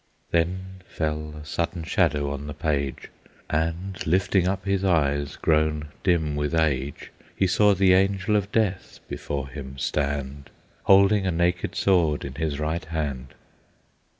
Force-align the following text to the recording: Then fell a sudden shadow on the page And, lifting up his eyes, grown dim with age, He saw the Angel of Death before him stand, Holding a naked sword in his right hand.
Then 0.31 0.81
fell 0.89 1.35
a 1.35 1.45
sudden 1.45 1.83
shadow 1.83 2.31
on 2.31 2.47
the 2.47 2.55
page 2.55 3.09
And, 3.51 4.03
lifting 4.07 4.47
up 4.47 4.65
his 4.65 4.83
eyes, 4.83 5.35
grown 5.35 5.89
dim 6.01 6.35
with 6.35 6.55
age, 6.55 7.11
He 7.35 7.45
saw 7.45 7.75
the 7.75 7.93
Angel 7.93 8.35
of 8.35 8.51
Death 8.51 8.99
before 9.07 9.47
him 9.49 9.77
stand, 9.77 10.49
Holding 10.85 11.27
a 11.27 11.31
naked 11.31 11.75
sword 11.75 12.25
in 12.25 12.33
his 12.33 12.59
right 12.59 12.85
hand. 12.85 13.35